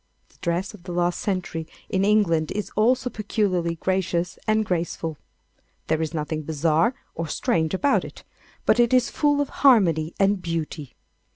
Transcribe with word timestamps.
The 0.29 0.37
dress 0.41 0.73
of 0.73 0.81
the 0.81 0.91
last 0.93 1.19
century 1.19 1.67
in 1.87 2.03
England 2.03 2.51
is 2.53 2.71
also 2.75 3.07
peculiarly 3.11 3.75
gracious 3.75 4.39
and 4.47 4.65
graceful. 4.65 5.19
There 5.89 6.01
is 6.01 6.11
nothing 6.11 6.41
bizarre 6.41 6.95
or 7.13 7.27
strange 7.27 7.75
about 7.75 8.03
it, 8.03 8.23
but 8.65 8.79
it 8.79 8.95
is 8.95 9.11
full 9.11 9.39
of 9.41 9.49
harmony 9.61 10.15
and 10.19 10.41
beauty. 10.41 10.95